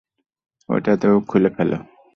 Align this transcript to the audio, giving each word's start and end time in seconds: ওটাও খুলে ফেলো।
ওটাও 0.69 0.95
খুলে 1.29 1.49
ফেলো। 1.55 1.77